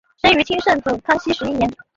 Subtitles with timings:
[0.23, 1.71] 生于清圣祖康熙十一年。